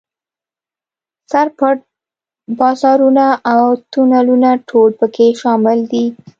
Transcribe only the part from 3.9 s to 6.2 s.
تونلونه ټول په کې شامل دي.